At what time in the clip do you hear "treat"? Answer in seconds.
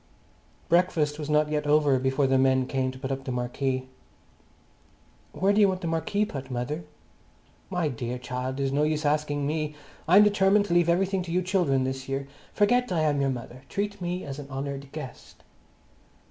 13.69-14.01